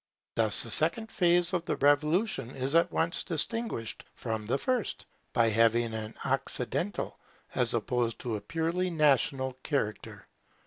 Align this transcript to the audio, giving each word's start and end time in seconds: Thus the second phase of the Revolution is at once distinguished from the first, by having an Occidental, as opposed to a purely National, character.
Thus 0.33 0.63
the 0.63 0.71
second 0.71 1.11
phase 1.11 1.53
of 1.53 1.65
the 1.65 1.75
Revolution 1.77 2.55
is 2.55 2.73
at 2.73 2.91
once 2.91 3.21
distinguished 3.21 4.03
from 4.15 4.47
the 4.47 4.57
first, 4.57 5.05
by 5.31 5.49
having 5.49 5.93
an 5.93 6.15
Occidental, 6.25 7.19
as 7.53 7.75
opposed 7.75 8.17
to 8.21 8.35
a 8.35 8.41
purely 8.41 8.89
National, 8.89 9.53
character. 9.61 10.27